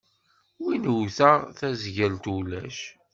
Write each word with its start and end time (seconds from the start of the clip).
Win 0.63 0.83
wwteɣ, 0.97 1.39
tazgelt 1.57 2.25
ulac. 2.35 2.79